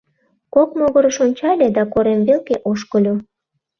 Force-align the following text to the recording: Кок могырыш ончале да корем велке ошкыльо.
Кок 0.53 0.69
могырыш 0.79 1.17
ончале 1.25 1.67
да 1.75 1.83
корем 1.93 2.19
велке 2.27 2.55
ошкыльо. 2.69 3.13